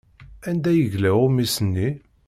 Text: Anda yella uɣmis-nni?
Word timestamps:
Anda 0.49 0.71
yella 0.79 1.09
uɣmis-nni? 1.23 1.89